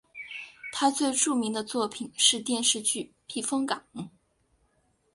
[0.71, 3.85] 他最著名的作品是电视剧避风港。